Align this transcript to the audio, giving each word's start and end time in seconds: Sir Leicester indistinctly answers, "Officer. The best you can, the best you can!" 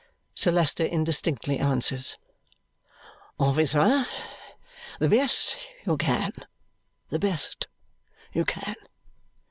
Sir 0.33 0.49
Leicester 0.49 0.83
indistinctly 0.83 1.59
answers, 1.59 2.17
"Officer. 3.39 4.07
The 4.99 5.09
best 5.09 5.55
you 5.85 5.95
can, 5.95 6.31
the 7.11 7.19
best 7.19 7.67
you 8.33 8.43
can!" 8.43 8.73